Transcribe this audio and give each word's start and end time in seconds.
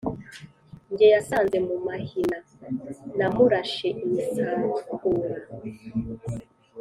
jye 0.95 1.07
yasanze 1.15 1.57
mu 1.67 1.75
mahina 1.87 2.37
namurashe 3.17 3.87
imisakura, 4.05 5.37